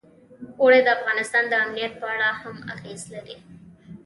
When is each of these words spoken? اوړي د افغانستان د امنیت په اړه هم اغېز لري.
اوړي 0.61 0.79
د 0.83 0.87
افغانستان 0.97 1.43
د 1.47 1.53
امنیت 1.63 1.93
په 2.01 2.05
اړه 2.13 2.29
هم 2.41 2.55
اغېز 2.73 3.01
لري. 3.13 3.35